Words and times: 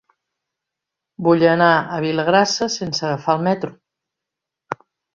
Vull 1.27 1.45
anar 1.51 1.69
a 1.75 2.01
Vilagrassa 2.07 2.71
sense 2.79 3.07
agafar 3.11 3.39
el 3.41 3.47
metro. 3.53 3.75